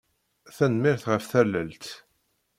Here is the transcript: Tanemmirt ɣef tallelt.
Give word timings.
Tanemmirt 0.55 1.05
ɣef 1.11 1.23
tallelt. 1.31 1.85